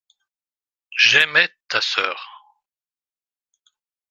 J’aimai 0.97 1.47
ta 1.69 1.79
sœur. 1.79 2.27